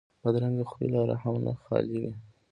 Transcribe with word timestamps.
بدرنګه 0.21 0.63
خوی 0.71 0.87
له 0.93 0.99
رحم 1.09 1.35
نه 1.45 1.53
خالي 1.63 1.95
وي 2.01 2.11